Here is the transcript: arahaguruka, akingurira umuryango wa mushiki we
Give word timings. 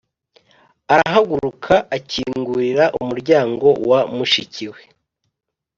arahaguruka, 0.93 1.73
akingurira 1.97 2.83
umuryango 2.99 3.67
wa 3.89 3.99
mushiki 4.15 4.65
we 4.73 4.81